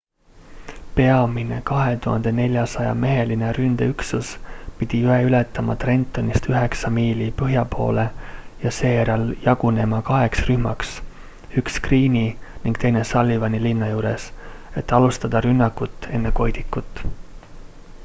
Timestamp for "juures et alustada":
13.93-15.43